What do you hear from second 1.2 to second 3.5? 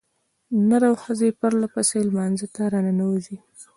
پرلپسې لمانځه ته راننوځي.